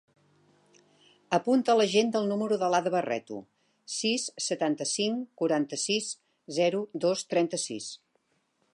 Apunta 1.37 1.73
a 1.73 1.75
l'agenda 1.79 2.21
el 2.21 2.31
número 2.31 2.57
de 2.63 2.69
l'Ada 2.75 2.93
Barreto: 2.97 3.37
sis, 3.99 4.27
setanta-cinc, 4.49 5.23
quaranta-sis, 5.43 6.11
zero, 6.61 6.85
dos, 7.07 7.27
trenta-sis. 7.35 7.97